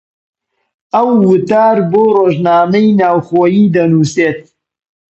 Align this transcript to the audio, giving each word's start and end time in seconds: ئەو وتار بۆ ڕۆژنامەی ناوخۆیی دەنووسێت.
ئەو 0.93 1.09
وتار 1.29 1.77
بۆ 1.91 2.01
ڕۆژنامەی 2.17 2.87
ناوخۆیی 2.99 3.71
دەنووسێت. 3.75 4.39